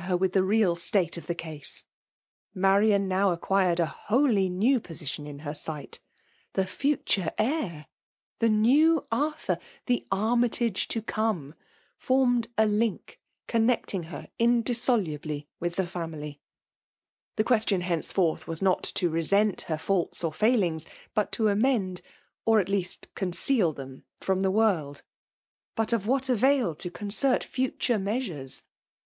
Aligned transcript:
her 0.00 0.14
with 0.14 0.34
the 0.34 0.42
real 0.42 0.76
state 0.76 1.16
of 1.16 1.26
ti^e 1.26 1.34
ea^e. 1.36 1.84
Marian 2.52 3.04
^ 3.04 3.06
now' 3.06 3.32
acquired 3.32 3.80
a 3.80 3.86
wholly 3.86 4.46
new 4.50 4.78
position 4.78 5.26
in 5.26 5.38
her 5.38 5.54
sight. 5.54 6.00
The. 6.52 6.66
future 6.66 7.30
heir,— 7.38 7.86
the 8.40 8.48
FHUAVR 8.48 8.50
DOflllNiiTlOll* 8.50 9.06
253 9.08 9.56
ner^Atthuri— 9.56 9.62
^the 9.86 10.06
ATmytago 10.70 10.86
to 10.88 11.00
coxiie, 11.02 11.52
4bTnied 12.06 12.46
a 12.58 12.66
link 12.66 13.20
connecting 13.46 14.02
her 14.02 14.28
indissolubly 14.38 15.48
with 15.58 15.76
the 15.76 15.84
fiumly. 15.84 16.40
The 17.36 17.44
queirtion 17.44 17.80
henceforth 17.80 18.46
was 18.46 18.60
not 18.60 18.82
to 18.84 19.08
resent 19.08 19.62
her 19.62 19.78
faults 19.78 20.22
or 20.22 20.30
failings^ 20.30 20.84
but 21.14 21.32
*to 21.32 21.44
amende 21.48 22.02
or 22.44 22.60
at 22.60 22.68
leasts 22.68 23.08
eonceal 23.16 23.74
them, 23.74 24.04
from 24.20 24.42
the 24.42 24.50
world. 24.50 25.02
But 25.74 25.94
of 25.94 26.06
what 26.06 26.24
ftraU. 26.24 26.76
to 26.76 26.90
concert 26.90 27.42
future 27.42 27.98
measures? 27.98 28.62